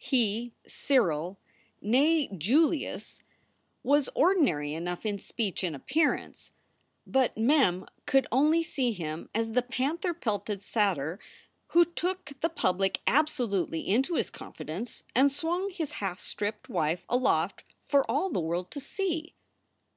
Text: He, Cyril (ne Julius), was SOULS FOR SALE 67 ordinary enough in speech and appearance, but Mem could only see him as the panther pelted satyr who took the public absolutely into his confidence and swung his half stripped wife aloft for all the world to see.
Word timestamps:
He, 0.00 0.52
Cyril 0.64 1.40
(ne 1.82 2.28
Julius), 2.28 3.24
was 3.82 4.04
SOULS 4.04 4.04
FOR 4.04 4.04
SALE 4.04 4.04
67 4.04 4.24
ordinary 4.46 4.74
enough 4.74 5.04
in 5.04 5.18
speech 5.18 5.64
and 5.64 5.74
appearance, 5.74 6.52
but 7.04 7.36
Mem 7.36 7.84
could 8.06 8.28
only 8.30 8.62
see 8.62 8.92
him 8.92 9.28
as 9.34 9.54
the 9.54 9.62
panther 9.62 10.14
pelted 10.14 10.62
satyr 10.62 11.18
who 11.70 11.84
took 11.84 12.30
the 12.42 12.48
public 12.48 13.00
absolutely 13.08 13.88
into 13.88 14.14
his 14.14 14.30
confidence 14.30 15.02
and 15.16 15.32
swung 15.32 15.68
his 15.68 15.90
half 15.94 16.20
stripped 16.20 16.68
wife 16.68 17.04
aloft 17.08 17.64
for 17.84 18.08
all 18.08 18.30
the 18.30 18.38
world 18.38 18.70
to 18.70 18.78
see. 18.78 19.34